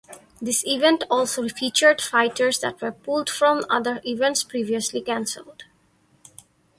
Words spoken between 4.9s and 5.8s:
cancelled.